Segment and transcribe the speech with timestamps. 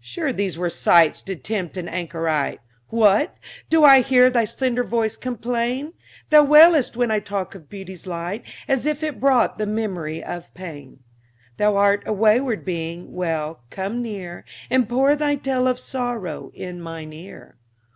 [0.00, 2.58] Sure these were sights to tempt an anchorite!
[2.88, 3.36] What!
[3.68, 5.92] do I hear thy slender voice complain?
[6.30, 10.52] Thou wailest when I talk of beauty's light, As if it brought the memory of
[10.54, 10.98] pain.
[11.56, 16.80] Thou art a wayward being well, come near, And pour thy tale of sorrow in
[16.80, 17.56] mine ear.